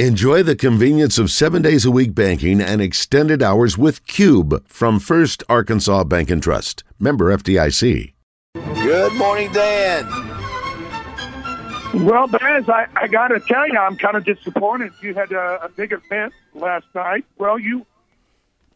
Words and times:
Enjoy 0.00 0.42
the 0.42 0.56
convenience 0.56 1.18
of 1.20 1.30
seven 1.30 1.62
days 1.62 1.84
a 1.84 1.90
week 1.92 2.16
banking 2.16 2.60
and 2.60 2.82
extended 2.82 3.44
hours 3.44 3.78
with 3.78 4.04
Cube 4.08 4.66
from 4.66 4.98
First 4.98 5.44
Arkansas 5.48 6.02
Bank 6.02 6.30
and 6.32 6.42
Trust. 6.42 6.82
Member 6.98 7.26
FDIC. 7.26 8.12
Good 8.54 9.12
morning, 9.12 9.52
Dan. 9.52 10.04
Well, 12.04 12.26
Baz, 12.26 12.68
I, 12.68 12.88
I 12.96 13.06
got 13.06 13.28
to 13.28 13.38
tell 13.38 13.68
you, 13.68 13.78
I'm 13.78 13.96
kind 13.96 14.16
of 14.16 14.24
disappointed. 14.24 14.90
You 15.00 15.14
had 15.14 15.30
a, 15.30 15.66
a 15.66 15.68
big 15.68 15.92
event 15.92 16.32
last 16.56 16.86
night. 16.92 17.24
Well, 17.38 17.56
you 17.56 17.86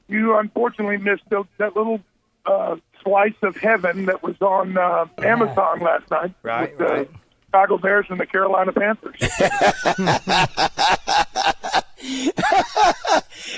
you 0.07 0.39
unfortunately 0.39 0.99
missed 0.99 1.29
the, 1.31 1.43
that 1.57 1.75
little 1.75 2.01
uh, 2.47 2.77
slice 3.03 3.35
of 3.43 3.57
heaven 3.57 4.07
that 4.07 4.23
was 4.23 4.37
on 4.41 4.79
uh, 4.79 5.07
Amazon 5.19 5.81
last 5.81 6.09
night 6.13 6.33
Right, 6.45 6.71
with 6.71 6.79
the 6.79 6.85
right. 6.85 7.11
Chicago 7.51 7.79
Bears 7.79 8.07
and 8.11 8.21
the 8.21 8.27
Carolina 8.27 8.73
Panthers. 8.73 9.17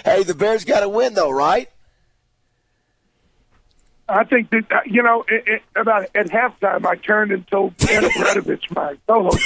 Hey, 0.05 0.23
the 0.25 0.35
Bears 0.35 0.65
got 0.65 0.81
to 0.81 0.89
win, 0.89 1.15
though, 1.15 1.31
right? 1.31 1.69
I 4.09 4.25
think 4.25 4.51
that 4.51 4.73
uh, 4.73 4.81
you 4.87 5.03
know, 5.03 5.25
it, 5.29 5.45
it, 5.47 5.63
about 5.77 6.09
at 6.17 6.27
halftime, 6.29 6.85
I 6.85 6.97
turned 6.97 7.31
and 7.31 7.47
told 7.47 7.75
Anna 7.89 8.09
Bredovich, 8.09 8.75
my 8.75 8.97
co-host, 9.07 9.39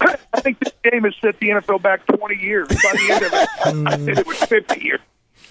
I 0.34 0.40
think 0.40 0.58
this 0.58 0.72
game 0.82 1.04
has 1.04 1.14
set 1.22 1.38
the 1.40 1.48
NFL 1.50 1.80
back 1.80 2.04
20 2.06 2.34
years. 2.36 2.68
By 2.68 2.92
the 2.92 3.08
end 3.12 3.24
of 3.24 3.32
it, 3.32 3.48
I 3.86 3.96
said 4.04 4.18
it 4.18 4.26
was 4.26 4.36
50 4.38 4.80
years. 4.84 5.00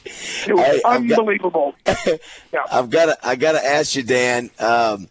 It 0.05 0.53
was 0.55 0.65
Hey, 0.65 0.81
I've 0.85 1.07
got- 1.07 1.17
unbelievable. 1.19 1.73
yeah. 1.87 2.65
I've 2.71 2.89
got 2.91 3.05
to. 3.07 3.17
I 3.27 3.35
got 3.37 3.53
to 3.53 3.65
ask 3.65 3.95
you, 3.95 4.03
Dan. 4.03 4.51
Um, 4.59 5.07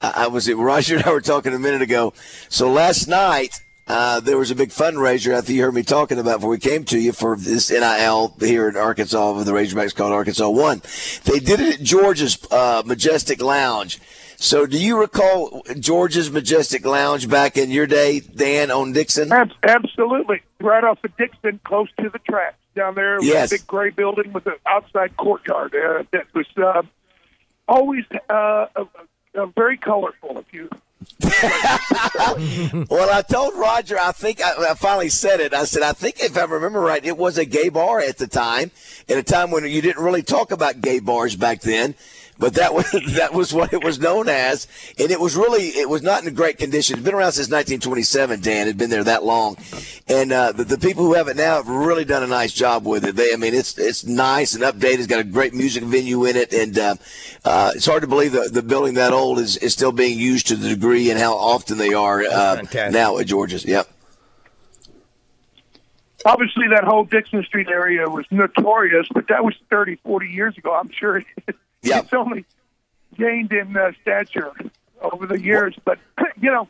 I, 0.00 0.28
was 0.28 0.48
at 0.48 0.56
Roger 0.56 0.96
and 0.96 1.04
I 1.04 1.12
were 1.12 1.20
talking 1.20 1.54
a 1.54 1.58
minute 1.58 1.82
ago. 1.82 2.12
So 2.48 2.70
last 2.70 3.06
night 3.06 3.60
uh, 3.86 4.20
there 4.20 4.38
was 4.38 4.50
a 4.50 4.54
big 4.54 4.70
fundraiser. 4.70 5.34
I 5.34 5.40
think 5.40 5.56
you 5.56 5.62
heard 5.62 5.74
me 5.74 5.82
talking 5.82 6.18
about 6.18 6.36
before 6.38 6.50
we 6.50 6.58
came 6.58 6.84
to 6.84 6.98
you 6.98 7.12
for 7.12 7.36
this 7.36 7.70
NIL 7.70 8.34
here 8.38 8.68
in 8.68 8.76
Arkansas. 8.76 9.32
With 9.32 9.46
the 9.46 9.52
Razorbacks 9.52 9.94
called 9.94 10.12
Arkansas 10.12 10.48
One. 10.48 10.80
They 11.24 11.40
did 11.40 11.60
it 11.60 11.80
at 11.80 11.82
George's 11.82 12.38
uh, 12.50 12.82
Majestic 12.86 13.42
Lounge. 13.42 14.00
So 14.36 14.64
do 14.64 14.78
you 14.78 14.98
recall 14.98 15.62
George's 15.78 16.30
Majestic 16.30 16.86
Lounge 16.86 17.28
back 17.28 17.58
in 17.58 17.70
your 17.70 17.86
day, 17.86 18.20
Dan, 18.20 18.70
on 18.70 18.92
Dickson? 18.92 19.30
Absolutely. 19.30 20.40
Right 20.60 20.82
off 20.82 20.98
of 21.04 21.14
Dickson, 21.18 21.60
close 21.64 21.88
to 22.00 22.08
the 22.08 22.20
tracks 22.20 22.56
down 22.74 22.94
there. 22.94 23.22
Yes. 23.22 23.52
a 23.52 23.56
big 23.56 23.66
gray 23.66 23.90
building 23.90 24.32
with 24.32 24.46
an 24.46 24.54
outside 24.66 25.14
courtyard 25.18 25.74
uh, 25.74 26.04
that 26.12 26.32
was 26.34 26.46
uh, 26.56 26.82
always 27.68 28.04
uh, 28.30 28.66
very 29.34 29.76
colorful. 29.76 30.38
If 30.38 30.52
you 30.52 30.68
Well, 32.90 33.10
I 33.10 33.22
told 33.22 33.54
Roger, 33.54 33.98
I 33.98 34.12
think 34.12 34.42
I, 34.42 34.70
I 34.70 34.74
finally 34.74 35.08
said 35.08 35.40
it. 35.40 35.54
I 35.54 35.64
said, 35.64 35.82
I 35.82 35.92
think 35.92 36.20
if 36.20 36.36
I 36.36 36.44
remember 36.44 36.80
right, 36.80 37.04
it 37.04 37.16
was 37.16 37.38
a 37.38 37.44
gay 37.44 37.68
bar 37.68 38.00
at 38.00 38.18
the 38.18 38.26
time, 38.26 38.70
at 39.08 39.16
a 39.16 39.22
time 39.22 39.50
when 39.50 39.64
you 39.64 39.80
didn't 39.80 40.02
really 40.02 40.22
talk 40.22 40.52
about 40.52 40.80
gay 40.80 40.98
bars 40.98 41.36
back 41.36 41.62
then. 41.62 41.94
But 42.40 42.54
that 42.54 42.72
was 42.72 42.90
that 43.16 43.34
was 43.34 43.52
what 43.52 43.72
it 43.72 43.84
was 43.84 44.00
known 44.00 44.28
as, 44.28 44.66
and 44.98 45.10
it 45.10 45.20
was 45.20 45.36
really 45.36 45.68
it 45.68 45.88
was 45.88 46.02
not 46.02 46.26
in 46.26 46.34
great 46.34 46.58
condition. 46.58 46.96
It's 46.96 47.04
been 47.04 47.14
around 47.14 47.32
since 47.32 47.48
1927. 47.48 48.40
Dan 48.40 48.66
had 48.66 48.78
been 48.78 48.90
there 48.90 49.04
that 49.04 49.22
long, 49.22 49.56
and 50.08 50.32
uh, 50.32 50.52
the, 50.52 50.64
the 50.64 50.78
people 50.78 51.04
who 51.04 51.14
have 51.14 51.28
it 51.28 51.36
now 51.36 51.56
have 51.56 51.68
really 51.68 52.06
done 52.06 52.22
a 52.22 52.26
nice 52.26 52.52
job 52.52 52.86
with 52.86 53.04
it. 53.04 53.14
They, 53.14 53.32
I 53.34 53.36
mean, 53.36 53.54
it's 53.54 53.78
it's 53.78 54.04
nice 54.04 54.54
and 54.54 54.64
updated. 54.64 54.94
It's 54.98 55.06
got 55.06 55.20
a 55.20 55.24
great 55.24 55.52
music 55.52 55.84
venue 55.84 56.24
in 56.24 56.36
it, 56.36 56.54
and 56.54 56.78
uh, 56.78 56.94
uh, 57.44 57.72
it's 57.76 57.86
hard 57.86 58.00
to 58.02 58.08
believe 58.08 58.32
the 58.32 58.48
the 58.50 58.62
building 58.62 58.94
that 58.94 59.12
old 59.12 59.38
is, 59.38 59.58
is 59.58 59.74
still 59.74 59.92
being 59.92 60.18
used 60.18 60.46
to 60.48 60.56
the 60.56 60.70
degree 60.70 61.10
and 61.10 61.20
how 61.20 61.36
often 61.36 61.76
they 61.76 61.92
are 61.92 62.22
uh, 62.22 62.62
now 62.90 63.18
at 63.18 63.26
George's. 63.26 63.66
Yep. 63.66 63.86
obviously 66.24 66.68
that 66.68 66.84
whole 66.84 67.04
Dickson 67.04 67.44
Street 67.44 67.68
area 67.68 68.08
was 68.08 68.24
notorious, 68.30 69.06
but 69.12 69.28
that 69.28 69.44
was 69.44 69.54
30, 69.68 69.96
40 69.96 70.26
years 70.28 70.56
ago. 70.56 70.74
I'm 70.74 70.90
sure 70.90 71.18
it, 71.18 71.26
Yeah. 71.82 72.00
it's 72.00 72.12
only 72.12 72.44
gained 73.16 73.52
in 73.52 73.76
uh, 73.76 73.92
stature 74.02 74.52
over 75.00 75.26
the 75.26 75.40
years. 75.40 75.74
But 75.84 75.98
you 76.40 76.50
know, 76.50 76.68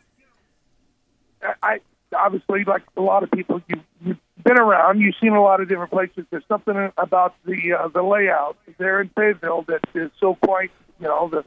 I 1.42 1.54
I- 1.62 1.80
obviously 2.16 2.64
like 2.64 2.82
a 2.96 3.00
lot 3.00 3.22
of 3.22 3.30
people, 3.30 3.60
you 3.68 3.80
you've 4.04 4.18
been 4.42 4.58
around, 4.58 5.00
you've 5.00 5.14
seen 5.20 5.32
a 5.32 5.42
lot 5.42 5.60
of 5.60 5.68
different 5.68 5.90
places. 5.90 6.24
There's 6.30 6.44
something 6.48 6.92
about 6.96 7.34
the 7.44 7.72
uh, 7.78 7.88
the 7.88 8.02
layout 8.02 8.56
there 8.78 9.00
in 9.00 9.08
Fayetteville 9.10 9.62
that 9.68 9.80
is 9.94 10.10
so 10.20 10.34
quite. 10.36 10.70
You 11.00 11.08
know 11.08 11.28
the 11.28 11.44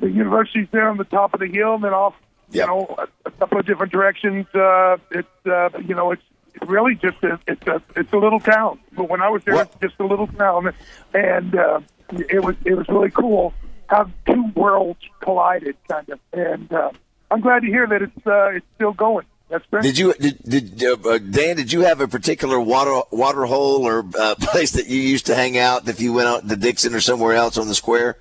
the 0.00 0.10
university's 0.10 0.68
there 0.72 0.88
on 0.88 0.96
the 0.98 1.04
top 1.04 1.34
of 1.34 1.40
the 1.40 1.46
hill, 1.46 1.74
and 1.74 1.84
then 1.84 1.94
off 1.94 2.14
you 2.50 2.66
know 2.66 2.94
a, 2.98 3.06
a 3.28 3.30
couple 3.30 3.58
of 3.60 3.66
different 3.66 3.92
directions. 3.92 4.46
Uh, 4.54 4.96
it's 5.10 5.46
uh, 5.46 5.68
you 5.86 5.94
know 5.94 6.10
it's 6.12 6.22
really 6.66 6.94
just 6.96 7.22
a 7.22 7.38
it's 7.46 7.66
a 7.66 7.80
it's 7.96 8.12
a 8.12 8.16
little 8.16 8.40
town. 8.40 8.80
But 8.92 9.08
when 9.08 9.20
I 9.22 9.28
was 9.28 9.42
there, 9.44 9.54
What- 9.54 9.68
it's 9.72 9.80
just 9.92 10.00
a 10.00 10.04
little 10.06 10.26
town, 10.26 10.72
and 11.14 11.54
uh, 11.54 11.80
it 12.12 12.42
was 12.42 12.56
it 12.64 12.74
was 12.74 12.88
really 12.88 13.10
cool 13.10 13.52
how 13.88 14.10
two 14.26 14.50
worlds 14.54 15.00
collided, 15.20 15.76
kind 15.88 16.08
of. 16.08 16.20
And 16.32 16.72
uh, 16.72 16.90
I'm 17.30 17.40
glad 17.40 17.60
to 17.60 17.66
hear 17.66 17.86
that 17.86 18.02
it's 18.02 18.26
uh, 18.26 18.56
it's 18.56 18.66
still 18.74 18.92
going. 18.92 19.26
That's 19.48 19.64
great. 19.70 19.84
Did 19.84 19.98
you 19.98 20.12
did, 20.14 20.42
did 20.42 20.84
uh, 20.84 21.18
Dan? 21.18 21.56
Did 21.56 21.72
you 21.72 21.82
have 21.82 22.00
a 22.00 22.08
particular 22.08 22.58
water 22.60 23.00
water 23.12 23.44
hole 23.44 23.86
or 23.86 24.04
uh, 24.18 24.34
place 24.40 24.72
that 24.72 24.88
you 24.88 25.00
used 25.00 25.26
to 25.26 25.34
hang 25.34 25.56
out 25.56 25.88
if 25.88 26.00
you 26.00 26.12
went 26.12 26.28
out 26.28 26.48
to 26.48 26.56
Dickson 26.56 26.94
or 26.94 27.00
somewhere 27.00 27.34
else 27.34 27.56
on 27.56 27.68
the 27.68 27.74
square? 27.74 28.16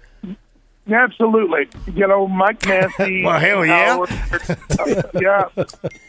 Absolutely. 0.87 1.67
You 1.95 2.07
know, 2.07 2.27
Mike 2.27 2.63
Nancy. 2.67 3.23
Well, 3.25 3.39
hell 3.39 3.65
yeah. 3.65 3.95
Howard, 3.95 4.11
uh, 4.79 5.01
yeah. 5.19 5.49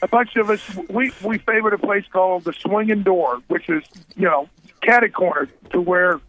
A 0.03 0.09
bunch 0.09 0.37
of 0.37 0.51
us, 0.51 0.77
we, 0.91 1.11
we 1.25 1.39
favored 1.39 1.73
a 1.73 1.79
place 1.79 2.05
called 2.13 2.45
the 2.45 2.53
Swinging 2.53 3.03
Door, 3.03 3.41
which 3.49 3.71
is, 3.71 3.83
you 4.17 4.27
know, 4.27 4.51
catty 4.83 5.09
corner 5.09 5.49
to 5.71 5.81
where 5.81 6.21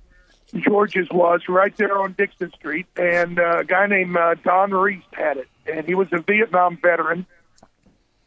George's 0.55 1.09
was, 1.11 1.41
right 1.49 1.75
there 1.77 1.97
on 1.97 2.13
Dickson 2.13 2.51
Street. 2.55 2.87
And 2.95 3.39
uh, 3.39 3.59
a 3.59 3.63
guy 3.63 3.87
named 3.87 4.15
uh, 4.15 4.35
Don 4.43 4.71
Reese 4.71 5.03
had 5.11 5.37
it. 5.37 5.47
And 5.71 5.85
he 5.85 5.95
was 5.95 6.07
a 6.11 6.19
Vietnam 6.19 6.77
veteran. 6.81 7.25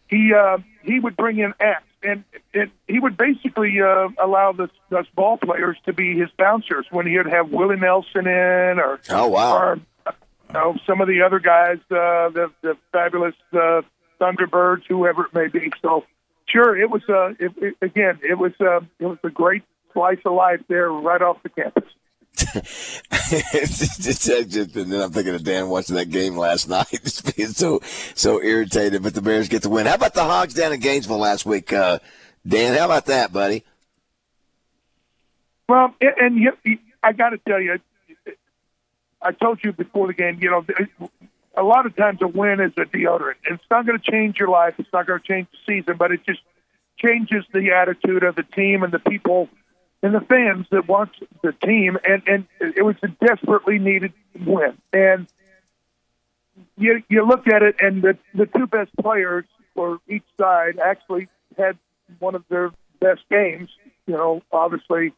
He 0.09 0.33
uh, 0.35 0.59
he 0.83 0.99
would 0.99 1.17
bring 1.17 1.39
in 1.39 1.55
acts, 1.61 1.87
and, 2.03 2.25
and 2.53 2.71
he 2.89 2.99
would 2.99 3.17
basically 3.17 3.81
uh, 3.81 4.09
allow 4.23 4.53
the, 4.53 4.69
us 4.97 5.07
ball 5.15 5.37
players 5.37 5.77
to 5.87 5.93
be 5.93 6.19
his 6.19 6.29
bouncers 6.37 6.87
when 6.91 7.07
he 7.07 7.17
would 7.17 7.29
have 7.29 7.51
Willie 7.51 7.77
Nelson 7.77 8.27
in 8.27 8.81
or 8.81 8.99
Oh 9.09 9.29
wow! 9.29 9.57
or 9.57 9.81
you 10.07 10.55
know, 10.55 10.77
some 10.85 11.01
of 11.01 11.07
the 11.07 11.23
other 11.23 11.39
guys, 11.39 11.79
uh, 11.93 12.29
the 12.31 12.51
the 12.61 12.77
fabulous 12.93 13.37
uh, 13.53 13.83
Thunderbirds, 14.21 14.83
whoever 14.89 15.27
it 15.27 15.35
may 15.35 15.47
be. 15.47 15.71
So, 15.81 16.05
sure, 16.49 16.77
it 16.77 16.91
was 16.91 17.03
uh, 17.09 17.31
it, 17.39 17.53
it, 17.57 17.77
again, 17.81 18.19
it 18.29 18.37
was 18.37 18.53
uh, 18.61 18.81
it 18.99 19.07
was 19.07 19.19
a 19.23 19.31
great 19.31 19.63
slice 19.93 20.19
of 20.25 20.33
life 20.33 20.61
there, 20.69 20.91
right 20.91 21.23
off 21.23 21.41
the 21.45 21.51
campus. 21.51 21.85
Just- 23.31 24.03
just- 24.13 24.29
and 24.77 24.93
then 24.93 25.01
I'm 25.01 25.11
thinking 25.13 25.35
of 25.35 25.45
Dan 25.45 25.69
watching 25.69 25.97
that 25.97 26.11
game 26.11 26.37
last 26.37 26.69
night, 26.69 26.87
just 26.91 27.37
being 27.37 27.49
so 27.51 27.81
so 28.15 28.43
irritated. 28.43 29.03
But 29.03 29.15
the 29.15 29.23
Bears 29.23 29.49
get 29.49 29.63
the 29.63 29.69
win. 29.71 29.87
How 29.87 29.95
about 29.95 30.15
the 30.15 30.25
Hogs 30.25 30.55
down 30.55 30.73
in 30.73 30.81
Gainesville 30.81 31.19
last 31.19 31.47
week, 31.47 31.73
uh, 31.73 31.99
Dan? 32.47 32.77
How 32.77 32.87
about 32.87 33.07
that, 33.07 33.33
buddy? 33.33 33.65
Well, 35.69 35.95
and, 36.01 36.37
you- 36.39 36.79
I 37.03 37.13
got 37.13 37.31
to 37.31 37.39
tell 37.39 37.61
you, 37.61 37.79
I 39.23 39.33
told 39.33 39.63
you 39.65 39.73
before 39.73 40.07
the 40.07 40.13
game, 40.15 40.39
you 40.43 40.51
know, 40.51 40.65
a 41.57 41.63
lot 41.63 41.87
of 41.87 41.95
times 41.97 42.21
a 42.23 42.29
win 42.29 42.61
is 42.61 42.73
a 42.77 42.85
deodorant. 42.85 43.35
It's 43.45 43.63
not 43.71 43.87
going 43.87 43.99
to 43.99 44.11
change 44.11 44.39
your 44.39 44.49
life. 44.49 44.75
It's 44.79 44.93
not 44.93 45.07
going 45.07 45.21
to 45.21 45.27
change 45.27 45.47
the 45.53 45.59
season, 45.67 45.97
but 45.97 46.11
it 46.13 46.25
just 46.27 46.41
changes 46.99 47.45
the 47.53 47.71
attitude 47.73 48.23
of 48.25 48.35
the 48.37 48.43
team 48.43 48.83
and 48.83 48.93
the 48.93 48.99
people 48.99 49.49
and 50.03 50.15
the 50.15 50.21
fans 50.21 50.67
that 50.71 50.89
want 50.89 51.11
the 51.43 51.53
team. 51.53 51.99
And 52.09 52.23
and 52.27 52.47
it 52.61 52.85
was 52.85 52.97
a 53.03 53.09
desperately 53.09 53.79
needed 53.79 54.13
win. 54.39 54.77
And 54.93 55.27
you 56.77 57.03
you 57.09 57.27
look 57.27 57.47
at 57.47 57.63
it, 57.63 57.77
and 57.81 58.03
the 58.03 58.19
the 58.35 58.47
two 58.47 58.67
best 58.67 58.91
players 58.97 59.45
for 59.75 59.99
each 60.09 60.25
side 60.39 60.79
actually 60.79 61.29
had 61.57 61.79
one 62.19 62.35
of 62.35 62.45
their 62.49 62.71
best 63.01 63.23
games. 63.31 63.71
You 64.07 64.15
know, 64.15 64.43
obviously 64.53 65.13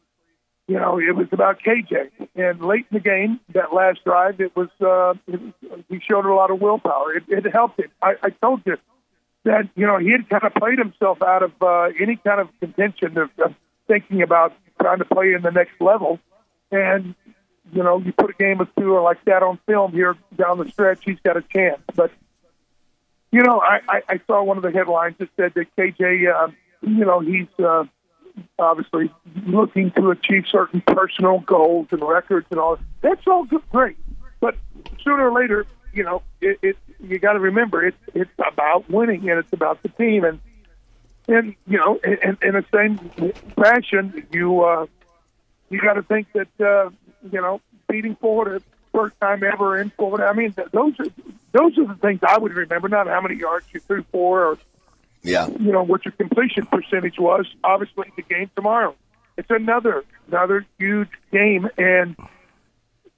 you 0.67 0.75
know, 0.75 0.97
it 0.97 1.15
was 1.15 1.27
about 1.31 1.59
KJ. 1.59 2.09
And 2.35 2.61
late 2.61 2.85
in 2.91 2.97
the 2.97 2.99
game, 2.99 3.39
that 3.53 3.73
last 3.73 4.03
drive, 4.03 4.39
it 4.39 4.55
was, 4.55 4.69
uh, 4.79 5.13
it, 5.27 5.41
he 5.89 5.99
showed 5.99 6.25
a 6.25 6.33
lot 6.33 6.51
of 6.51 6.61
willpower. 6.61 7.15
It, 7.15 7.23
it 7.27 7.51
helped 7.51 7.79
him. 7.79 7.89
I, 8.01 8.13
I 8.23 8.29
told 8.29 8.61
you 8.65 8.77
that, 9.43 9.69
you 9.75 9.85
know, 9.85 9.97
he 9.97 10.11
had 10.11 10.29
kind 10.29 10.43
of 10.43 10.53
played 10.53 10.79
himself 10.79 11.21
out 11.21 11.43
of 11.43 11.51
uh, 11.61 11.89
any 11.99 12.15
kind 12.15 12.39
of 12.39 12.47
contention 12.61 13.17
of, 13.17 13.29
of 13.43 13.53
thinking 13.87 14.21
about 14.21 14.53
trying 14.79 14.99
to 14.99 15.05
play 15.05 15.33
in 15.33 15.41
the 15.41 15.51
next 15.51 15.79
level. 15.79 16.19
And, 16.71 17.15
you 17.71 17.83
know, 17.83 17.99
you 17.99 18.11
put 18.13 18.31
a 18.31 18.33
game 18.33 18.61
or 18.61 18.67
two 18.77 18.99
like 19.01 19.23
that 19.25 19.43
on 19.43 19.59
film 19.65 19.91
here 19.91 20.15
down 20.35 20.57
the 20.57 20.69
stretch, 20.69 21.03
he's 21.05 21.19
got 21.23 21.37
a 21.37 21.41
chance. 21.41 21.81
But, 21.95 22.11
you 23.31 23.43
know, 23.43 23.59
I, 23.59 23.79
I, 23.87 24.01
I 24.09 24.21
saw 24.27 24.43
one 24.43 24.57
of 24.57 24.63
the 24.63 24.71
headlines 24.71 25.15
that 25.19 25.29
said 25.37 25.53
that 25.55 25.75
KJ, 25.77 26.33
uh, 26.33 26.51
you 26.81 27.05
know, 27.05 27.19
he's, 27.19 27.47
uh, 27.63 27.85
obviously 28.57 29.11
looking 29.45 29.91
to 29.91 30.09
achieve 30.09 30.45
certain 30.49 30.81
personal 30.81 31.39
goals 31.39 31.87
and 31.91 32.01
records 32.01 32.47
and 32.49 32.59
all. 32.59 32.77
That's 33.01 33.21
all 33.27 33.45
good, 33.45 33.61
great, 33.71 33.97
but 34.39 34.55
sooner 35.03 35.29
or 35.29 35.39
later, 35.39 35.65
you 35.93 36.03
know, 36.03 36.23
it, 36.41 36.57
it 36.61 36.77
you 36.99 37.19
got 37.19 37.33
to 37.33 37.39
remember 37.39 37.85
it's 37.85 37.97
it's 38.13 38.31
about 38.39 38.89
winning 38.89 39.29
and 39.29 39.39
it's 39.39 39.53
about 39.53 39.83
the 39.83 39.89
team. 39.89 40.23
And 40.23 40.39
and 41.27 41.55
you 41.67 41.77
know, 41.77 41.99
in, 42.03 42.37
in 42.41 42.53
the 42.53 42.65
same 42.73 42.97
fashion, 43.55 44.25
you 44.31 44.61
uh, 44.63 44.85
you 45.69 45.79
got 45.79 45.93
to 45.93 46.03
think 46.03 46.27
that 46.33 46.47
uh, 46.59 46.89
you 47.31 47.41
know 47.41 47.61
beating 47.89 48.15
Florida 48.15 48.63
first 48.93 49.19
time 49.19 49.43
ever 49.43 49.79
in 49.79 49.89
Florida. 49.91 50.25
I 50.25 50.33
mean, 50.33 50.53
th- 50.53 50.69
those 50.71 50.93
are 50.99 51.05
those 51.51 51.77
are 51.77 51.85
the 51.87 51.95
things 52.01 52.19
I 52.27 52.37
would 52.37 52.53
remember, 52.53 52.89
not 52.89 53.07
how 53.07 53.21
many 53.21 53.35
yards 53.35 53.65
you 53.73 53.79
threw 53.79 54.03
for, 54.11 54.45
or 54.45 54.57
Yeah. 55.23 55.47
you 55.47 55.71
know 55.71 55.83
what 55.83 56.05
your 56.05 56.11
completion 56.11 56.65
percentage 56.65 57.17
was. 57.19 57.47
Obviously, 57.63 58.11
the 58.15 58.21
game 58.23 58.49
tomorrow. 58.55 58.95
It's 59.37 59.49
another 59.49 60.03
another 60.27 60.65
huge 60.77 61.09
game, 61.31 61.67
and 61.77 62.15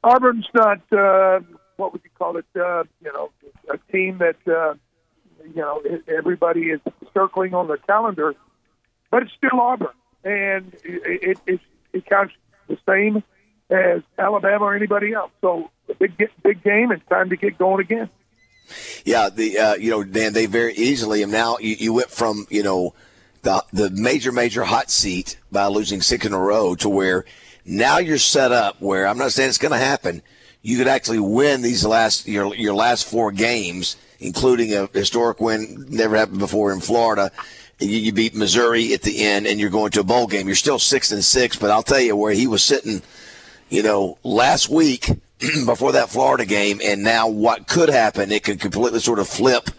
Auburn's 0.03 0.47
not 0.53 0.79
uh, 0.93 1.39
what 1.77 1.91
would 1.91 2.01
you 2.03 2.09
call 2.17 2.37
it? 2.37 2.45
Uh, 2.55 2.83
you 3.03 3.11
know, 3.11 3.31
a 3.69 3.77
team 3.91 4.19
that 4.19 4.37
uh, 4.47 4.75
you 5.43 5.55
know 5.61 5.81
everybody 6.07 6.69
is 6.69 6.79
circling 7.15 7.53
on 7.55 7.67
the 7.67 7.77
calendar, 7.87 8.35
but 9.09 9.23
it's 9.23 9.31
still 9.33 9.59
Auburn, 9.59 9.87
and 10.23 10.73
it 10.83 11.23
it, 11.23 11.39
it, 11.47 11.59
it 11.93 12.05
counts 12.05 12.35
the 12.67 12.77
same 12.87 13.23
as 13.69 14.01
Alabama 14.19 14.65
or 14.65 14.75
anybody 14.75 15.13
else. 15.13 15.31
So 15.41 15.71
big 15.99 16.17
big 16.43 16.63
game. 16.63 16.91
It's 16.91 17.07
time 17.09 17.29
to 17.29 17.35
get 17.35 17.57
going 17.57 17.81
again. 17.81 18.09
Yeah, 19.03 19.29
the 19.29 19.57
uh, 19.57 19.75
you 19.75 19.91
know 19.91 20.03
Dan, 20.03 20.33
they 20.33 20.45
very 20.45 20.73
easily 20.75 21.23
and 21.23 21.31
now 21.31 21.57
you, 21.59 21.75
you 21.75 21.93
went 21.93 22.09
from 22.09 22.45
you 22.49 22.63
know 22.63 22.93
the 23.43 23.63
the 23.71 23.89
major 23.91 24.31
major 24.31 24.63
hot 24.63 24.89
seat 24.89 25.37
by 25.51 25.67
losing 25.67 26.01
six 26.01 26.25
in 26.25 26.33
a 26.33 26.39
row 26.39 26.75
to 26.75 26.89
where 26.89 27.25
now 27.63 27.99
you're 27.99 28.17
set 28.17 28.51
up 28.51 28.81
where 28.81 29.07
I'm 29.07 29.17
not 29.17 29.31
saying 29.31 29.49
it's 29.49 29.57
going 29.57 29.71
to 29.71 29.77
happen. 29.77 30.21
You 30.61 30.77
could 30.77 30.87
actually 30.87 31.19
win 31.19 31.61
these 31.61 31.85
last 31.85 32.27
your 32.27 32.55
your 32.55 32.73
last 32.73 33.07
four 33.07 33.31
games, 33.31 33.97
including 34.25 34.73
a 34.73 34.87
historic 34.87 35.39
win 35.39 35.85
never 35.89 36.15
happened 36.15 36.39
before 36.39 36.71
in 36.71 36.79
Florida. 36.79 37.31
You, 37.79 37.89
you 37.89 38.11
beat 38.13 38.35
Missouri 38.35 38.93
at 38.93 39.01
the 39.01 39.23
end, 39.23 39.47
and 39.47 39.59
you're 39.59 39.69
going 39.69 39.91
to 39.91 39.99
a 40.01 40.03
bowl 40.03 40.27
game. 40.27 40.47
You're 40.47 40.55
still 40.55 40.79
six 40.79 41.11
and 41.11 41.23
six, 41.23 41.55
but 41.55 41.71
I'll 41.71 41.83
tell 41.83 41.99
you 41.99 42.15
where 42.15 42.33
he 42.33 42.47
was 42.47 42.63
sitting 42.63 43.01
you 43.69 43.83
know, 43.83 44.17
last 44.23 44.69
week 44.69 45.09
before 45.65 45.93
that 45.93 46.09
Florida 46.09 46.45
game, 46.45 46.79
and 46.83 47.03
now 47.03 47.27
what 47.27 47.67
could 47.67 47.89
happen? 47.89 48.31
It 48.31 48.43
could 48.43 48.59
completely 48.59 48.99
sort 48.99 49.19
of 49.19 49.27
flip, 49.27 49.69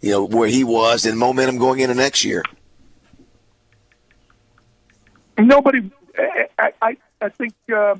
you 0.00 0.10
know, 0.10 0.24
where 0.24 0.48
he 0.48 0.64
was 0.64 1.06
and 1.06 1.18
momentum 1.18 1.58
going 1.58 1.80
into 1.80 1.94
next 1.94 2.24
year. 2.24 2.42
Nobody, 5.36 5.90
I, 6.58 6.72
I, 6.80 6.96
I 7.20 7.28
think 7.28 7.54
uh, 7.72 7.96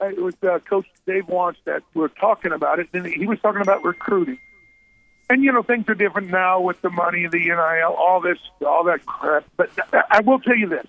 it 0.00 0.22
was 0.22 0.34
uh, 0.42 0.60
Coach 0.60 0.86
Dave 1.06 1.26
Wannstedt 1.26 1.64
that 1.64 1.82
we're 1.94 2.08
talking 2.08 2.52
about 2.52 2.78
it, 2.78 2.88
and 2.92 3.06
he 3.06 3.26
was 3.26 3.40
talking 3.40 3.60
about 3.62 3.84
recruiting. 3.84 4.38
And 5.28 5.42
you 5.42 5.52
know, 5.52 5.62
things 5.62 5.88
are 5.88 5.94
different 5.94 6.30
now 6.30 6.60
with 6.60 6.80
the 6.82 6.90
money, 6.90 7.26
the 7.26 7.38
NIL, 7.38 7.94
all 7.98 8.20
this, 8.20 8.38
all 8.64 8.84
that 8.84 9.04
crap. 9.04 9.44
But 9.56 9.70
I 9.92 10.20
will 10.20 10.38
tell 10.38 10.56
you 10.56 10.68
this: 10.68 10.86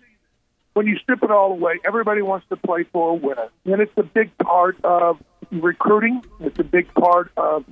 when 0.74 0.86
you 0.86 0.98
strip 1.00 1.24
it 1.24 1.32
all 1.32 1.52
away, 1.54 1.80
everybody 1.84 2.22
wants 2.22 2.46
to 2.50 2.56
play 2.56 2.84
for 2.84 3.12
a 3.12 3.14
winner, 3.16 3.50
and 3.66 3.82
it's 3.82 3.98
a 3.98 4.04
big 4.04 4.38
part 4.38 4.78
of 4.84 5.22
recruiting. 5.52 6.24
It's 6.40 6.60
a 6.60 6.64
big 6.64 6.94
part 6.94 7.32
of 7.36 7.66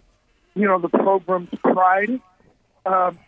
you 0.56 0.68
know 0.68 0.80
the 0.80 0.90
program's 0.90 1.50
pride. 1.64 2.20
Um, 2.84 3.20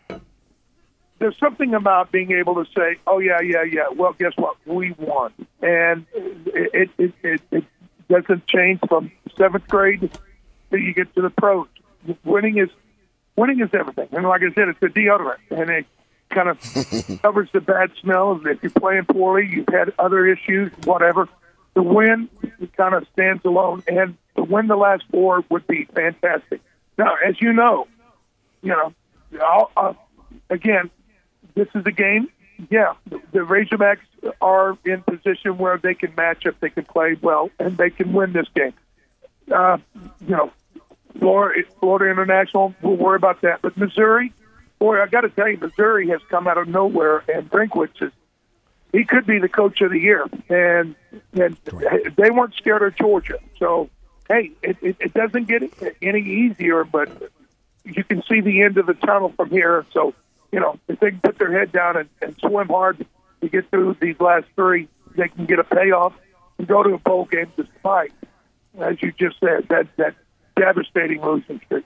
there's 1.20 1.38
something 1.38 1.74
about 1.74 2.10
being 2.10 2.32
able 2.32 2.56
to 2.56 2.70
say, 2.76 2.96
"Oh 3.06 3.20
yeah, 3.20 3.40
yeah, 3.40 3.62
yeah." 3.62 3.88
Well, 3.94 4.14
guess 4.18 4.32
what? 4.36 4.56
We 4.66 4.92
won, 4.98 5.32
and 5.62 6.06
it 6.14 6.90
it 6.98 7.14
it, 7.22 7.40
it 7.52 7.64
doesn't 8.08 8.48
change 8.48 8.80
from 8.88 9.12
seventh 9.36 9.68
grade 9.68 10.10
till 10.70 10.80
you 10.80 10.92
get 10.92 11.14
to 11.14 11.22
the 11.22 11.30
pros. 11.30 11.68
Winning 12.24 12.58
is 12.58 12.68
winning 13.38 13.60
is 13.60 13.70
everything, 13.72 14.08
and 14.12 14.26
like 14.26 14.42
I 14.42 14.52
said, 14.54 14.68
it's 14.68 14.82
a 14.82 14.86
deodorant, 14.86 15.38
and 15.50 15.70
it 15.70 15.86
kind 16.30 16.48
of 16.48 17.22
covers 17.22 17.48
the 17.52 17.60
bad 17.60 17.92
smell. 18.00 18.40
If 18.44 18.62
you're 18.62 18.70
playing 18.70 19.04
poorly, 19.06 19.48
you've 19.50 19.68
had 19.68 19.94
other 19.98 20.26
issues, 20.26 20.72
whatever. 20.84 21.28
The 21.74 21.82
win 21.82 22.28
it 22.60 22.76
kind 22.76 22.94
of 22.94 23.06
stands 23.12 23.44
alone, 23.44 23.82
and 23.86 24.16
to 24.36 24.42
win 24.42 24.66
the 24.66 24.76
last 24.76 25.04
four 25.10 25.44
would 25.48 25.66
be 25.66 25.84
fantastic. 25.84 26.60
Now, 26.96 27.14
as 27.24 27.40
you 27.40 27.52
know, 27.52 27.86
you 28.62 28.70
know, 28.70 28.92
I'll, 29.40 29.70
uh, 29.76 29.94
again, 30.50 30.90
this 31.54 31.68
is 31.74 31.86
a 31.86 31.92
game. 31.92 32.28
Yeah, 32.70 32.94
the 33.06 33.38
Razorbacks 33.38 33.98
are 34.40 34.76
in 34.84 35.02
position 35.02 35.58
where 35.58 35.78
they 35.78 35.94
can 35.94 36.12
match 36.16 36.44
up, 36.46 36.58
they 36.58 36.70
can 36.70 36.84
play 36.84 37.16
well, 37.20 37.50
and 37.60 37.76
they 37.76 37.90
can 37.90 38.12
win 38.12 38.32
this 38.32 38.48
game. 38.54 38.74
Uh, 39.52 39.78
you 40.20 40.34
know, 40.34 40.50
Florida, 41.18 41.68
Florida 41.80 42.10
International, 42.10 42.74
we'll 42.82 42.96
worry 42.96 43.16
about 43.16 43.40
that. 43.42 43.62
But 43.62 43.76
Missouri, 43.76 44.32
boy, 44.78 45.00
I 45.00 45.06
got 45.06 45.22
to 45.22 45.30
tell 45.30 45.48
you, 45.48 45.58
Missouri 45.58 46.08
has 46.08 46.20
come 46.28 46.46
out 46.46 46.58
of 46.58 46.68
nowhere, 46.68 47.24
and 47.32 47.50
Drinkwitz 47.50 48.02
is 48.02 48.12
he 48.92 49.04
could 49.04 49.26
be 49.26 49.38
the 49.38 49.48
coach 49.48 49.80
of 49.80 49.90
the 49.90 49.98
year, 49.98 50.26
and 50.48 50.94
and 51.34 51.56
they 52.16 52.30
weren't 52.30 52.54
scared 52.54 52.82
of 52.82 52.96
Georgia. 52.96 53.38
So, 53.58 53.90
hey, 54.28 54.52
it, 54.62 54.78
it, 54.80 54.96
it 54.98 55.14
doesn't 55.14 55.46
get 55.46 55.62
any 56.00 56.20
easier, 56.20 56.84
but 56.84 57.10
you 57.84 58.02
can 58.04 58.22
see 58.22 58.40
the 58.40 58.62
end 58.62 58.78
of 58.78 58.86
the 58.86 58.94
tunnel 58.94 59.32
from 59.36 59.50
here. 59.50 59.84
So, 59.92 60.14
you 60.52 60.60
know, 60.60 60.78
if 60.88 61.00
they 61.00 61.10
can 61.10 61.20
put 61.20 61.38
their 61.38 61.52
head 61.52 61.70
down 61.72 61.96
and, 61.96 62.08
and 62.22 62.36
swim 62.38 62.68
hard 62.68 63.04
to 63.42 63.48
get 63.48 63.70
through 63.70 63.96
these 64.00 64.18
last 64.20 64.46
three, 64.56 64.88
they 65.16 65.28
can 65.28 65.44
get 65.44 65.58
a 65.58 65.64
payoff 65.64 66.14
and 66.58 66.66
go 66.66 66.82
to 66.82 66.94
a 66.94 66.98
bowl 66.98 67.26
game 67.26 67.52
despite, 67.56 68.12
as 68.78 69.02
you 69.02 69.12
just 69.12 69.38
said, 69.40 69.68
that 69.68 69.86
that 69.96 70.14
devastating 70.58 71.22
losing 71.22 71.60
streak. 71.66 71.84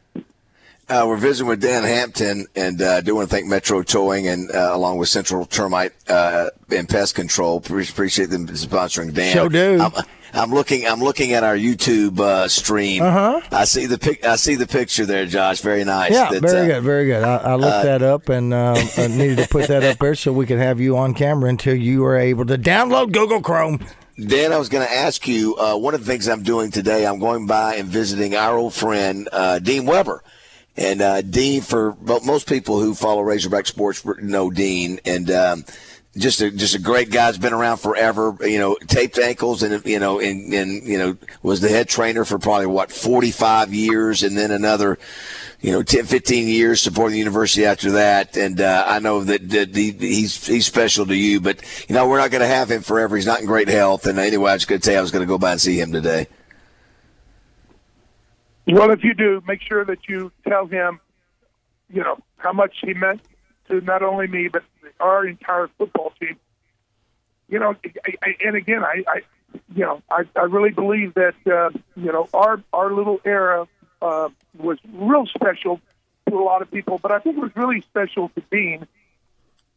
Uh, 0.89 1.05
we're 1.07 1.17
visiting 1.17 1.49
with 1.49 1.61
Dan 1.61 1.85
Hampton, 1.85 2.47
and 2.57 2.83
uh, 2.83 2.95
I 2.97 3.01
do 3.01 3.15
want 3.15 3.31
to 3.31 3.35
thank 3.35 3.47
Metro 3.47 3.83
Towing 3.83 4.27
and 4.29 4.51
uh, 4.51 4.73
along 4.75 4.99
with 4.99 5.09
Central 5.09 5.47
Termite 5.47 5.93
uh, 6.09 6.51
and 6.71 6.89
Pest 6.89 7.15
Control. 7.15 7.61
Pre- 7.61 7.85
appreciate 7.85 8.31
them 8.31 8.47
sponsoring 8.49 9.15
Dan. 9.15 9.33
Sure 9.33 9.49
do. 9.49 9.81
I'm, 9.81 9.93
I'm 10.35 10.51
looking. 10.51 10.87
I'm 10.87 11.01
looking 11.01 11.33
at 11.33 11.45
our 11.45 11.57
YouTube 11.57 12.19
uh, 12.19 12.49
stream. 12.49 13.03
Uh-huh. 13.03 13.41
I 13.53 13.65
see 13.65 13.87
the 13.87 13.97
pic. 13.97 14.25
I 14.25 14.37
see 14.37 14.57
the 14.57 14.67
picture 14.67 15.07
there, 15.07 15.25
Josh. 15.25 15.61
Very 15.61 15.85
nice. 15.85 16.13
Yeah, 16.13 16.31
That's, 16.31 16.53
very 16.53 16.73
uh, 16.73 16.75
good, 16.75 16.83
very 16.83 17.07
good. 17.07 17.23
I, 17.23 17.37
I 17.37 17.55
looked 17.55 17.85
that 17.85 18.03
up 18.03 18.29
and 18.29 18.53
um, 18.53 18.77
I 18.97 19.07
needed 19.07 19.39
to 19.39 19.49
put 19.49 19.69
that 19.69 19.85
up 19.85 19.99
there 19.99 20.15
so 20.15 20.33
we 20.33 20.47
could 20.47 20.59
have 20.59 20.81
you 20.81 20.97
on 20.97 21.15
camera 21.15 21.49
until 21.49 21.77
you 21.77 22.03
were 22.03 22.17
able 22.17 22.45
to 22.47 22.59
download 22.59 23.13
Google 23.13 23.41
Chrome. 23.41 23.87
Dan, 24.19 24.53
I 24.53 24.59
was 24.59 24.69
going 24.69 24.87
to 24.87 24.95
ask 24.95 25.27
you 25.27 25.57
uh, 25.57 25.77
one 25.77 25.95
of 25.95 26.01
the 26.01 26.07
things 26.07 26.29
I'm 26.29 26.43
doing 26.43 26.71
today. 26.71 27.07
I'm 27.07 27.19
going 27.19 27.47
by 27.47 27.77
and 27.77 27.89
visiting 27.89 28.35
our 28.35 28.59
old 28.59 28.75
friend 28.75 29.27
uh, 29.33 29.59
Dean 29.59 29.87
Weber, 29.87 30.23
and 30.77 31.01
uh, 31.01 31.23
Dean. 31.23 31.63
For 31.63 31.97
most 32.03 32.47
people 32.47 32.79
who 32.79 32.95
follow 32.95 33.23
Razorback 33.23 33.67
sports 33.67 34.05
know 34.05 34.51
Dean, 34.51 35.01
and 35.07 35.31
um, 35.31 35.65
just 36.15 36.43
a 36.43 36.51
just 36.51 36.75
a 36.75 36.79
great 36.79 37.11
guy. 37.11 37.25
Has 37.25 37.39
been 37.39 37.55
around 37.55 37.79
forever. 37.79 38.37
You 38.43 38.59
know, 38.59 38.77
taped 38.87 39.19
ankles, 39.19 39.63
and 39.63 39.83
you 39.87 39.99
know, 39.99 40.21
and, 40.21 40.53
and 40.53 40.87
you 40.87 40.99
know, 40.99 41.17
was 41.43 41.63
the 41.63 41.71
head 41.71 41.89
trainer 41.89 42.27
for 42.27 42.39
probably 42.39 42.67
what 42.67 42.93
45 42.93 43.73
years, 43.73 44.23
and 44.23 44.37
then 44.37 44.51
another 44.51 44.99
you 45.63 45.71
know, 45.71 45.83
10, 45.83 46.07
15 46.07 46.49
years 46.49 46.81
supporting 46.81 47.13
the 47.13 47.19
university 47.19 47.65
after 47.65 47.93
that. 47.93 48.37
And 48.37 48.61
uh, 48.61 48.85
I 48.87 48.99
know 48.99 49.23
that, 49.23 49.49
that 49.51 49.75
he, 49.75 49.93
he's 49.93 50.45
he's 50.45 50.67
special 50.67 51.07
to 51.07 51.17
you, 51.17 51.41
but 51.41 51.63
you 51.89 51.95
know, 51.95 52.09
we're 52.09 52.19
not 52.19 52.33
going 52.33 52.43
to 52.43 52.49
have 52.49 52.71
him 52.71 52.83
forever. 52.83 53.15
He's 53.15 53.27
not 53.27 53.41
in 53.41 53.47
great 53.47 53.69
health. 53.69 54.07
And 54.07 54.19
anyway, 54.19 54.51
I 54.51 54.55
was 54.55 54.65
going 54.65 54.81
to 54.81 54.85
tell 54.85 54.95
you 54.95 54.99
I 54.99 55.03
was 55.03 55.13
going 55.13 55.23
to 55.23 55.29
go 55.29 55.39
by 55.39 55.53
and 55.53 55.61
see 55.61 55.81
him 55.81 55.93
today. 55.93 56.27
Well, 58.67 58.91
if 58.91 59.05
you 59.05 59.15
do, 59.15 59.43
make 59.47 59.63
sure 59.63 59.85
that 59.85 60.09
you 60.09 60.33
tell 60.47 60.67
him, 60.67 61.01
you 61.89 62.03
know, 62.03 62.19
how 62.39 62.53
much 62.53 62.77
he 62.83 62.93
meant 62.95 63.23
to 63.69 63.81
not 63.81 64.03
only 64.03 64.27
me 64.27 64.49
but 64.49 64.65
our 64.99 65.27
entire 65.27 65.69
football 65.79 66.13
team. 66.21 66.37
You 67.49 67.61
know, 67.61 67.77
I, 68.07 68.15
I, 68.23 68.37
and 68.45 68.57
again, 68.57 68.83
I, 68.83 69.05
I, 69.07 69.21
you 69.75 69.85
know, 69.85 70.03
I, 70.11 70.25
I 70.35 70.43
really 70.43 70.71
believe 70.71 71.15
that 71.15 71.35
uh, 71.47 71.71
you 71.97 72.11
know 72.11 72.29
our 72.33 72.63
our 72.73 72.93
little 72.93 73.21
era 73.25 73.69
uh, 74.03 74.29
was 74.59 74.79
real 74.93 75.27
special 75.27 75.81
to 76.29 76.35
a 76.39 76.45
lot 76.45 76.63
of 76.63 76.71
people, 76.71 76.99
but 76.99 77.13
I 77.13 77.19
think 77.21 77.37
it 77.37 77.41
was 77.41 77.55
really 77.57 77.81
special 77.83 78.29
to 78.31 78.43
Dean 78.51 78.87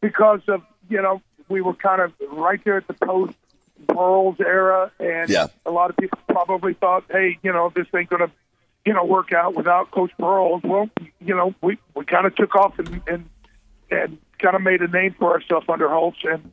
because 0.00 0.40
of 0.48 0.62
you 0.88 1.00
know 1.02 1.22
we 1.48 1.60
were 1.60 1.74
kind 1.74 2.00
of 2.02 2.12
right 2.32 2.60
there 2.64 2.76
at 2.76 2.86
the 2.86 2.94
post 2.94 3.34
Broyles 3.86 4.40
era, 4.40 4.90
and 4.98 5.28
Yeah. 5.30 5.46
a 5.64 5.70
lot 5.70 5.90
of 5.90 5.96
people 5.96 6.18
probably 6.28 6.74
thought, 6.74 7.04
hey, 7.10 7.38
you 7.42 7.52
know, 7.52 7.70
this 7.74 7.86
ain't 7.94 8.08
gonna 8.10 8.30
you 8.84 8.92
know 8.92 9.04
work 9.04 9.32
out 9.32 9.54
without 9.54 9.90
Coach 9.90 10.12
Broyles. 10.18 10.64
Well, 10.64 10.88
you 11.20 11.34
know, 11.34 11.54
we 11.62 11.78
we 11.94 12.04
kind 12.04 12.26
of 12.26 12.34
took 12.34 12.54
off 12.56 12.78
and 12.78 13.00
and 13.06 13.28
and 13.90 14.18
kind 14.38 14.56
of 14.56 14.62
made 14.62 14.80
a 14.82 14.88
name 14.88 15.14
for 15.18 15.32
ourselves 15.32 15.66
under 15.68 15.88
Holtz, 15.88 16.18
and 16.24 16.52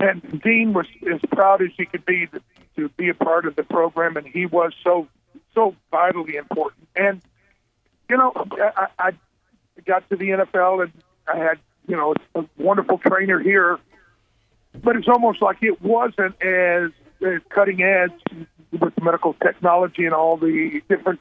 and 0.00 0.42
Dean 0.42 0.72
was 0.72 0.86
as 1.12 1.20
proud 1.30 1.62
as 1.62 1.70
he 1.76 1.86
could 1.86 2.04
be 2.04 2.26
to, 2.26 2.40
to 2.76 2.88
be 2.90 3.08
a 3.08 3.14
part 3.14 3.46
of 3.46 3.54
the 3.56 3.62
program, 3.62 4.16
and 4.16 4.26
he 4.26 4.46
was 4.46 4.72
so 4.82 5.06
so 5.54 5.74
vitally 5.90 6.36
important. 6.36 6.88
And 6.96 7.22
you 8.08 8.16
know, 8.16 8.32
I, 8.36 8.88
I 8.98 9.10
got 9.86 10.08
to 10.10 10.16
the 10.16 10.30
NFL, 10.30 10.82
and 10.84 10.92
I 11.26 11.38
had 11.38 11.58
you 11.86 11.96
know 11.96 12.14
a 12.34 12.44
wonderful 12.58 12.98
trainer 12.98 13.38
here, 13.38 13.78
but 14.82 14.96
it's 14.96 15.08
almost 15.08 15.40
like 15.42 15.58
it 15.62 15.80
wasn't 15.82 16.40
as, 16.42 16.90
as 17.24 17.40
cutting 17.48 17.82
edge 17.82 18.12
with 18.72 18.92
medical 19.02 19.34
technology 19.34 20.04
and 20.04 20.14
all 20.14 20.36
the 20.36 20.82
different 20.88 21.20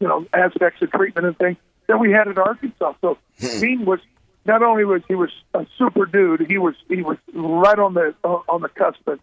you 0.00 0.08
know 0.08 0.26
aspects 0.32 0.82
of 0.82 0.90
treatment 0.90 1.26
and 1.26 1.38
things 1.38 1.56
that 1.86 1.98
we 1.98 2.12
had 2.12 2.28
in 2.28 2.38
Arkansas. 2.38 2.94
So 3.00 3.18
Dean 3.38 3.84
was 3.84 4.00
not 4.44 4.62
only 4.62 4.84
was 4.84 5.02
he 5.08 5.14
was 5.14 5.30
a 5.54 5.66
super 5.76 6.06
dude, 6.06 6.46
he 6.48 6.58
was 6.58 6.74
he 6.88 7.02
was 7.02 7.18
right 7.32 7.78
on 7.78 7.94
the 7.94 8.14
uh, 8.24 8.40
on 8.48 8.62
the 8.62 8.68
cusp 8.68 9.06
of, 9.06 9.20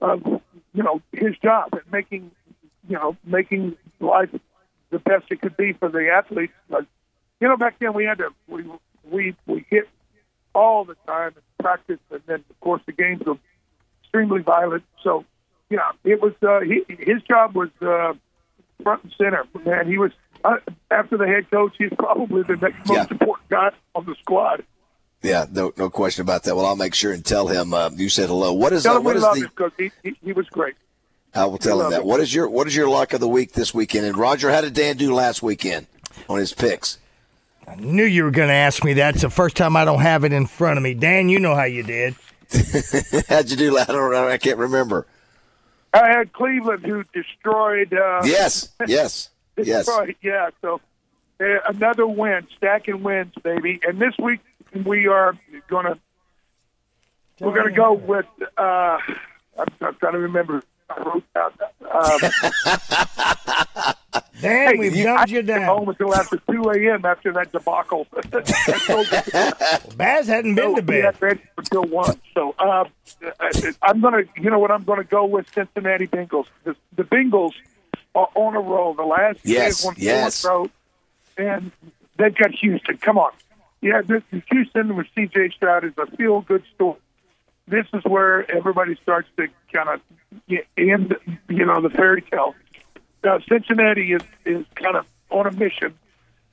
of 0.00 0.22
you 0.74 0.82
know 0.82 1.00
his 1.12 1.36
job 1.38 1.68
and 1.72 1.82
making 1.90 2.30
you 2.88 2.96
know 2.96 3.16
making 3.24 3.76
life 4.00 4.30
the 4.90 4.98
best 4.98 5.24
it 5.30 5.40
could 5.40 5.56
be 5.56 5.72
for 5.72 5.88
the 5.88 6.08
athletes. 6.10 6.52
But, 6.70 6.86
you 7.40 7.48
know, 7.48 7.56
back 7.56 7.78
then 7.80 7.92
we 7.94 8.04
had 8.04 8.18
to 8.18 8.30
we 8.48 8.64
we 9.10 9.34
we 9.46 9.64
hit 9.68 9.88
all 10.54 10.84
the 10.84 10.96
time 11.06 11.32
in 11.36 11.42
practice, 11.62 11.98
and 12.10 12.22
then 12.26 12.44
of 12.50 12.60
course 12.60 12.82
the 12.86 12.92
games 12.92 13.22
were 13.26 13.36
extremely 14.02 14.42
violent. 14.42 14.84
So, 15.02 15.24
yeah, 15.70 15.90
it 16.04 16.20
was 16.22 16.32
uh, 16.42 16.60
he, 16.60 16.84
his 16.88 17.22
job 17.22 17.54
was 17.54 17.70
uh, 17.82 18.14
front 18.82 19.02
and 19.04 19.12
center. 19.18 19.44
Man, 19.64 19.86
he 19.86 19.98
was 19.98 20.12
uh, 20.44 20.56
after 20.90 21.16
the 21.16 21.26
head 21.26 21.50
coach. 21.50 21.74
He's 21.78 21.90
probably 21.98 22.42
the 22.42 22.56
next 22.56 22.78
most 22.86 22.90
Yeah. 22.96 23.06
important 23.10 23.48
guy 23.50 23.70
on 23.94 24.06
the 24.06 24.14
squad. 24.20 24.64
Yeah, 25.22 25.46
no, 25.50 25.72
no 25.76 25.90
question 25.90 26.22
about 26.22 26.44
that. 26.44 26.54
Well, 26.54 26.66
I'll 26.66 26.76
make 26.76 26.94
sure 26.94 27.12
and 27.12 27.24
tell 27.24 27.48
him 27.48 27.74
uh, 27.74 27.90
you 27.94 28.08
said 28.08 28.28
hello. 28.28 28.52
What 28.52 28.72
is 28.72 28.84
Tell 28.84 28.98
uh, 28.98 29.00
what 29.00 29.16
is 29.16 29.22
the? 29.22 29.48
because 29.50 29.72
he, 29.76 29.90
he 30.04 30.16
he 30.22 30.32
was 30.32 30.46
great. 30.48 30.74
I 31.36 31.44
will 31.46 31.58
tell 31.58 31.80
him 31.82 31.90
that. 31.90 32.00
him. 32.00 32.06
What 32.06 32.20
is 32.20 32.34
your 32.34 32.48
what 32.48 32.66
is 32.66 32.74
your 32.74 32.88
luck 32.88 33.12
of 33.12 33.20
the 33.20 33.28
week 33.28 33.52
this 33.52 33.74
weekend? 33.74 34.06
And 34.06 34.16
Roger, 34.16 34.50
how 34.50 34.60
did 34.60 34.74
Dan 34.74 34.96
do 34.96 35.14
last 35.14 35.42
weekend 35.42 35.86
on 36.28 36.38
his 36.38 36.52
picks? 36.52 36.98
I 37.68 37.74
knew 37.76 38.04
you 38.04 38.22
were 38.24 38.30
going 38.30 38.48
to 38.48 38.54
ask 38.54 38.84
me 38.84 38.92
that. 38.94 39.14
It's 39.14 39.22
the 39.22 39.30
first 39.30 39.56
time 39.56 39.76
I 39.76 39.84
don't 39.84 40.00
have 40.00 40.22
it 40.24 40.32
in 40.32 40.46
front 40.46 40.76
of 40.76 40.84
me. 40.84 40.94
Dan, 40.94 41.28
you 41.28 41.40
know 41.40 41.56
how 41.56 41.64
you 41.64 41.82
did. 41.82 42.14
How'd 43.28 43.50
you 43.50 43.56
do? 43.56 43.76
I 43.76 43.84
don't 43.86 44.12
know. 44.12 44.28
I 44.28 44.38
can't 44.38 44.58
remember. 44.58 45.04
I 45.92 46.08
had 46.10 46.32
Cleveland 46.32 46.84
who 46.86 47.02
destroyed. 47.12 47.92
Uh, 47.92 48.22
Yes, 48.24 48.68
yes, 48.86 49.30
yes. 49.56 49.86
Detroit, 49.86 50.16
yeah. 50.22 50.50
So 50.60 50.80
uh, 51.40 51.44
another 51.68 52.06
win, 52.06 52.46
stacking 52.56 53.02
wins, 53.02 53.32
baby. 53.42 53.80
And 53.86 53.98
this 53.98 54.14
week 54.18 54.40
we 54.84 55.08
are 55.08 55.36
gonna 55.68 55.98
we're 57.40 57.54
gonna 57.54 57.72
go 57.72 57.94
with. 57.94 58.26
Uh, 58.56 58.98
I'm, 59.58 59.66
I'm 59.80 59.94
trying 59.96 60.12
to 60.12 60.18
remember. 60.20 60.62
I. 60.96 61.50
Um, 61.92 62.20
Dan, 64.40 64.68
hey, 64.74 64.78
we've 64.78 64.94
you, 64.94 65.04
dumped 65.04 65.20
I 65.20 65.24
you 65.32 65.42
didn't 65.42 65.60
get 65.60 65.66
home 65.68 65.88
until 65.88 66.14
after 66.14 66.36
2 66.50 66.70
a.m. 66.70 67.04
after 67.04 67.32
that 67.32 67.52
debacle. 67.52 68.06
I 68.14 68.20
told 68.86 69.06
you. 69.10 69.96
Baz 69.96 70.26
hadn't 70.28 70.54
been 70.56 70.74
to 70.74 70.80
So 70.80 70.80
we 70.80 70.80
bed. 70.82 71.04
had 71.04 71.22
ready 71.22 71.40
until 71.56 71.84
one. 71.84 72.20
So 72.34 72.54
uh, 72.58 72.84
I'm 73.82 74.00
gonna, 74.00 74.22
you 74.36 74.50
know 74.50 74.58
what, 74.58 74.70
I'm 74.70 74.84
gonna 74.84 75.04
go 75.04 75.24
with 75.24 75.50
Cincinnati 75.54 76.06
Bengals. 76.06 76.46
The, 76.64 76.76
the 76.96 77.04
Bengals 77.04 77.52
are 78.14 78.28
on 78.34 78.56
a 78.56 78.60
roll. 78.60 78.92
The 78.94 79.04
last 79.04 79.40
Yes, 79.44 79.82
they 79.82 79.86
won 79.86 79.94
yes. 79.98 80.44
in 80.44 80.50
a 80.50 80.52
row, 80.52 80.70
and 81.38 81.72
they've 82.18 82.34
got 82.34 82.50
Houston. 82.52 82.98
Come 82.98 83.16
on, 83.18 83.32
yeah, 83.80 84.02
this 84.02 84.22
Houston 84.50 84.96
with 84.96 85.06
C.J. 85.14 85.50
Stroud 85.56 85.84
is 85.84 85.92
a 85.96 86.06
feel 86.16 86.42
good 86.42 86.62
story. 86.74 86.98
This 87.68 87.86
is 87.92 88.04
where 88.04 88.48
everybody 88.50 88.96
starts 89.02 89.28
to 89.36 89.48
kind 89.72 89.88
of 89.88 90.00
end, 90.76 91.16
you 91.48 91.66
know, 91.66 91.80
the 91.80 91.90
fairy 91.90 92.22
tale. 92.22 92.54
Uh, 93.24 93.38
Cincinnati 93.48 94.12
is 94.12 94.22
is 94.44 94.64
kind 94.76 94.96
of 94.96 95.06
on 95.30 95.46
a 95.46 95.52
mission 95.52 95.98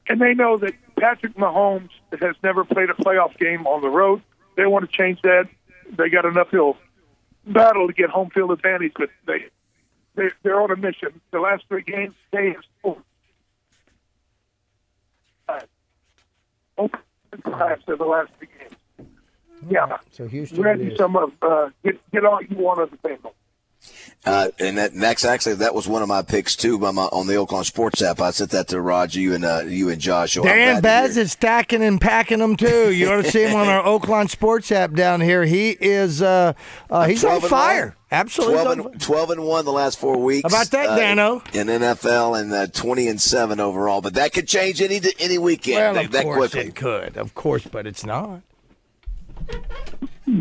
and 0.08 0.20
they 0.20 0.34
know 0.34 0.58
that 0.58 0.74
Patrick 1.00 1.36
Mahomes 1.36 1.90
has 2.20 2.36
never 2.44 2.64
played 2.64 2.90
a 2.90 2.94
playoff 2.94 3.38
game 3.38 3.66
on 3.68 3.82
the 3.82 3.90
road. 3.90 4.22
They 4.56 4.66
want 4.66 4.90
to 4.90 4.96
change 4.96 5.22
that. 5.24 5.48
They 5.92 6.10
got 6.10 6.26
an 6.26 6.38
uphill 6.38 6.78
battle 7.46 7.88
to 7.88 7.94
get 7.94 8.10
home 8.10 8.30
field 8.30 8.52
advantage, 8.52 8.94
but 8.98 9.10
they, 9.26 9.46
they 10.16 10.30
they're 10.44 10.62
on 10.62 10.72
a 10.72 10.76
mission. 10.76 11.22
The 11.32 11.40
last 11.40 11.64
three 11.68 11.84
games, 11.84 12.14
they 12.32 12.50
have 12.50 12.64
scored 12.80 13.04
five. 15.48 15.68
Open 16.78 17.00
five 17.44 17.80
of 17.88 17.98
the 17.98 18.06
last 18.06 18.32
three 18.38 18.50
games. 18.60 18.73
Yeah, 19.70 19.98
So 20.12 20.28
Houston 20.28 20.60
it 20.60 20.62
ready 20.62 20.86
is. 20.88 20.98
some 20.98 21.16
of 21.16 21.32
uh, 21.42 21.70
get 21.84 22.00
get 22.12 22.26
all 22.26 22.40
you 22.42 22.56
want 22.58 22.82
of 22.82 22.92
the 22.92 22.98
Bengals. 22.98 23.34
Uh, 24.26 24.48
and 24.60 24.78
that, 24.78 24.94
and 24.94 25.04
that's 25.04 25.26
actually 25.26 25.56
that 25.56 25.76
was 25.76 25.86
one 25.86 26.02
of 26.02 26.08
my 26.08 26.22
picks 26.22 26.56
too 26.56 26.80
by 26.80 26.92
my, 26.92 27.02
on 27.04 27.28
the 27.28 27.34
Oaklawn 27.34 27.66
Sports 27.66 28.02
app. 28.02 28.22
I 28.22 28.32
sent 28.32 28.52
that 28.52 28.70
to 28.70 28.80
Roger, 28.80 29.20
you 29.20 29.36
and 29.36 29.44
uh, 29.44 29.64
you 29.68 29.90
and 29.90 30.00
Josh. 30.00 30.34
So 30.34 30.44
Dan 30.44 30.56
glad 30.56 30.76
to 30.78 30.82
Baz 30.82 31.18
is 31.18 31.34
stacking 31.34 31.84
and 31.84 32.00
packing 32.00 32.40
them 32.40 32.56
too. 32.56 32.94
You 32.94 33.12
ought 33.12 33.22
to 33.24 33.30
see 33.30 33.44
him 33.44 33.54
on 33.56 33.68
our 33.68 33.84
Oaklawn 34.00 34.30
Sports 34.30 34.72
app 34.72 34.94
down 34.94 35.20
here. 35.20 35.44
He 35.44 35.72
is 35.72 36.22
uh, 36.22 36.54
uh, 36.90 37.06
he's 37.06 37.26
on 37.26 37.42
fire. 37.42 37.88
one. 37.88 37.96
Absolutely. 38.12 38.64
12 38.64 38.80
and, 38.94 39.02
12 39.02 39.30
and 39.32 39.44
1 39.44 39.66
the 39.66 39.72
last 39.72 40.00
four 40.00 40.16
weeks. 40.18 40.44
How 40.54 40.62
about 40.62 40.72
that, 40.72 40.90
uh, 40.90 40.96
Dano? 40.96 41.42
In 41.52 41.66
NFL 41.68 42.40
and 42.40 42.54
uh, 42.54 42.68
20 42.68 43.08
and 43.08 43.20
7 43.20 43.60
overall. 43.60 44.02
But 44.02 44.14
that 44.14 44.32
could 44.34 44.48
change 44.48 44.82
any 44.84 45.02
any 45.20 45.38
weekend 45.40 45.78
Well, 45.78 45.94
that, 45.96 46.06
of 46.06 46.12
that 46.12 46.24
course 46.24 46.52
quickly. 46.52 46.70
it 46.70 46.76
could, 46.76 47.18
of 47.18 47.34
course, 47.36 47.66
but 47.66 47.86
it's 47.88 48.06
not. 48.06 48.42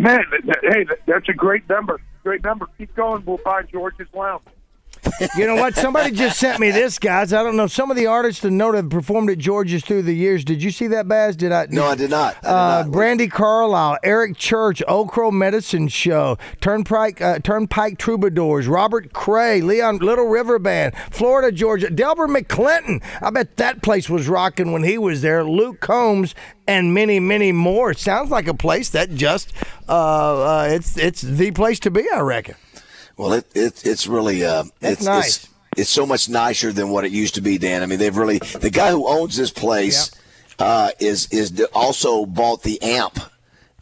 Man, 0.03 0.25
hey, 0.63 0.83
that, 0.83 0.99
that's 1.07 1.29
a 1.29 1.33
great 1.33 1.69
number. 1.69 2.01
Great 2.25 2.43
number. 2.43 2.67
Keep 2.77 2.97
going. 2.97 3.25
We'll 3.25 3.39
buy 3.45 3.63
George's 3.63 4.09
Lounge. 4.13 4.43
You 5.37 5.47
know 5.47 5.54
what? 5.57 5.75
Somebody 5.76 6.11
just 6.11 6.38
sent 6.38 6.59
me 6.59 6.71
this, 6.71 6.99
guys. 6.99 7.33
I 7.33 7.42
don't 7.42 7.57
know. 7.57 7.66
Some 7.66 7.90
of 7.90 7.97
the 7.97 8.07
artists 8.07 8.40
that 8.42 8.50
know 8.50 8.73
have 8.73 8.90
performed 8.90 9.31
at 9.31 9.38
George's 9.38 9.85
through 9.85 10.02
the 10.02 10.14
years. 10.14 10.45
Did 10.45 10.62
you 10.62 10.71
see 10.71 10.87
that, 10.88 11.07
Baz? 11.09 11.37
Did 11.37 11.52
I? 11.52 11.66
No, 11.71 11.85
I 11.87 11.95
did 11.95 12.11
not. 12.11 12.37
I 12.38 12.40
did 12.40 12.49
Uh, 12.49 12.83
not. 12.85 12.87
Brandi 12.88 13.31
Carlile, 13.31 13.99
Eric 14.02 14.37
Church, 14.37 14.83
Crow 15.09 15.31
Medicine 15.31 15.88
Show, 15.88 16.38
Turnpike 16.61 17.21
uh, 17.21 17.38
Turnpike 17.40 17.99
Troubadours, 17.99 18.66
Robert 18.66 19.12
Cray, 19.12 19.61
Leon 19.61 19.99
Little 19.99 20.26
River 20.26 20.59
Band, 20.59 20.95
Florida 21.11 21.52
Georgia, 21.52 21.90
Delbert 21.90 22.31
McClinton. 22.31 23.02
I 23.21 23.31
bet 23.31 23.57
that 23.59 23.83
place 23.83 24.09
was 24.11 24.28
rocking 24.28 24.73
when 24.73 24.83
he 24.83 24.99
was 24.99 25.23
there. 25.23 25.45
Luke 25.45 25.81
Combs 25.81 26.35
and 26.66 26.95
many, 26.95 27.21
many 27.21 27.52
more. 27.52 27.92
Sounds 27.95 28.31
like 28.31 28.47
a 28.49 28.54
place 28.54 28.90
that 28.90 29.14
just 29.14 29.52
uh, 29.88 29.92
uh, 30.62 30.69
it's 30.71 30.97
it's 30.97 31.21
the 31.23 31.50
place 31.52 31.78
to 31.81 31.90
be. 31.90 32.09
I 32.11 32.21
reckon. 32.21 32.54
Well, 33.16 33.33
it, 33.35 33.47
it 33.54 33.85
it's 33.85 34.07
really 34.07 34.45
uh, 34.45 34.64
That's 34.81 35.00
it's, 35.00 35.04
nice. 35.04 35.37
it's 35.37 35.49
it's 35.76 35.90
so 35.90 36.07
much 36.07 36.28
nicer 36.28 36.73
than 36.73 36.90
what 36.90 37.04
it 37.04 37.12
used 37.12 37.35
to 37.37 37.40
be, 37.40 37.59
Dan. 37.59 37.83
I 37.83 37.87
mean, 37.87 37.99
they've 37.99 38.16
really 38.16 38.38
the 38.38 38.71
guy 38.71 38.90
who 38.90 39.09
owns 39.09 39.37
this 39.37 39.50
place 39.50 40.11
uh, 40.59 40.90
is 41.00 41.28
is 41.31 41.64
also 41.75 42.26
bought 42.26 42.62
the 42.62 42.81
amp. 42.83 43.19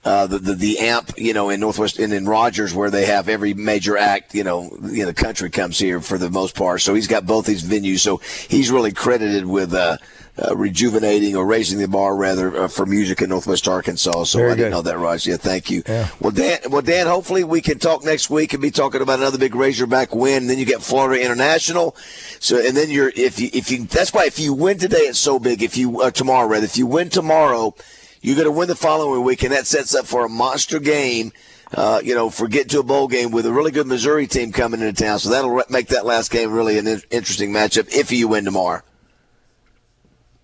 Uh, 0.03 0.27
the, 0.27 0.39
the 0.39 0.55
the 0.55 0.79
amp, 0.79 1.13
you 1.19 1.35
know, 1.35 1.51
in 1.51 1.61
Northwest 1.61 1.99
and 1.99 2.13
in 2.15 2.27
Rogers, 2.27 2.75
where 2.75 2.91
they 2.91 3.05
have 3.05 3.29
every 3.29 3.53
major 3.53 3.99
act, 3.99 4.35
you 4.35 4.43
know, 4.43 4.71
you 4.83 5.01
know, 5.01 5.07
the 5.07 5.15
country 5.15 5.51
comes 5.51 5.79
here 5.79 6.01
for 6.01 6.17
the 6.17 6.31
most 6.31 6.57
part. 6.57 6.81
So 6.81 6.95
he's 6.95 7.07
got 7.07 7.27
both 7.27 7.45
these 7.45 7.63
venues. 7.63 7.99
So 7.99 8.17
he's 8.49 8.71
really 8.71 8.93
credited 8.93 9.45
with 9.45 9.75
uh, 9.75 9.99
uh, 10.41 10.57
rejuvenating 10.57 11.37
or 11.37 11.45
raising 11.47 11.79
the 11.79 11.89
bar 11.89 12.17
rather 12.17 12.57
uh, 12.63 12.69
for 12.69 12.87
music 12.87 13.21
in 13.21 13.31
Northwest 13.31 13.69
Arkansas. 13.69 14.25
So 14.25 14.39
Very 14.39 14.53
I 14.53 14.55
didn't 14.57 14.73
know 14.73 14.83
that, 14.83 14.99
Raj. 14.99 15.27
Yeah, 15.27 15.37
thank 15.37 15.71
you. 15.71 15.83
Well, 16.21 16.33
Dan, 16.33 16.59
well, 16.71 16.83
Dan, 16.83 17.07
hopefully 17.07 17.45
we 17.45 17.61
can 17.61 17.79
talk 17.79 18.05
next 18.05 18.31
week 18.31 18.53
and 18.53 18.63
be 18.63 18.71
talking 18.71 19.03
about 19.03 19.19
another 19.19 19.39
big 19.39 19.55
Razorback 19.55 20.15
win. 20.15 20.47
Then 20.47 20.59
you 20.59 20.65
get 20.65 20.83
Florida 20.83 21.23
International. 21.23 21.97
So, 22.39 22.65
and 22.65 22.77
then 22.77 22.91
you're 22.91 23.13
if 23.15 23.39
you 23.41 23.51
if 23.53 23.71
you 23.71 23.85
that's 23.85 24.13
why 24.13 24.25
if 24.25 24.39
you 24.39 24.55
win 24.55 24.79
today, 24.79 24.99
it's 24.99 25.19
so 25.19 25.39
big. 25.39 25.63
If 25.63 25.77
you 25.77 26.01
uh, 26.01 26.11
tomorrow, 26.11 26.49
rather, 26.49 26.65
if 26.65 26.77
you 26.77 26.87
win 26.87 27.11
tomorrow, 27.11 27.75
you're 28.23 28.37
going 28.37 28.47
to 28.47 28.53
win 28.53 28.69
the 28.69 28.77
following 28.77 29.23
week, 29.25 29.43
and 29.43 29.53
that 29.53 29.67
sets 29.67 29.95
up 29.95 30.07
for 30.07 30.25
a 30.25 30.29
monster 30.29 30.79
game. 30.79 31.33
Uh, 31.73 32.01
you 32.03 32.17
know, 32.17 32.31
for 32.31 32.49
getting 32.49 32.69
to 32.69 32.81
a 32.81 32.83
bowl 32.83 33.07
game 33.07 33.31
with 33.31 33.47
a 33.47 33.53
really 33.53 33.71
good 33.71 33.87
Missouri 33.87 34.27
team 34.27 34.51
coming 34.51 34.81
into 34.81 35.05
town. 35.05 35.21
So 35.21 35.31
that'll 35.31 35.53
re- 35.53 35.63
make 35.71 35.87
that 35.89 36.05
last 36.05 36.33
game 36.33 36.51
really 36.51 36.79
an 36.79 36.89
in- 36.89 37.03
interesting 37.13 37.53
matchup 37.53 37.87
if 37.95 38.11
you 38.11 38.27
win 38.27 38.45
tomorrow. 38.45 38.83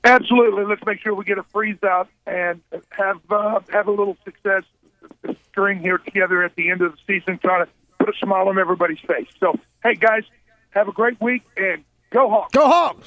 Absolutely. 0.07 0.65
Let's 0.65 0.85
make 0.87 1.01
sure 1.01 1.15
we 1.15 1.25
get 1.25 1.39
a 1.39 1.43
freeze 1.43 1.83
out 1.83 2.09
and 2.27 2.61
have 2.91 3.21
uh, 3.29 3.61
have 3.71 3.89
a 3.89 3.91
little 3.91 4.17
success 4.25 4.63
string 5.49 5.81
here 5.81 5.99
together 5.99 6.43
at 6.45 6.55
the 6.55 6.71
end 6.71 6.83
of 6.83 6.93
the 6.93 6.99
season, 7.07 7.39
trying 7.39 7.67
to 7.67 7.73
put 7.99 8.09
a 8.09 8.19
smile 8.19 8.49
on 8.49 8.59
everybody's 8.59 9.01
face. 9.01 9.29
So, 9.41 9.59
hey 9.83 9.95
guys, 9.95 10.23
have 10.71 10.89
a 10.89 10.93
great 10.93 11.21
week 11.21 11.43
and 11.57 11.85
go 12.11 12.31
Hogs. 12.31 12.53
Go 12.53 12.67
Hogs! 12.67 13.05